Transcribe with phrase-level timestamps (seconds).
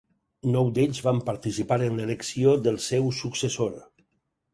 [0.53, 3.77] Nou d'ells van participar en l'elecció del seu successor.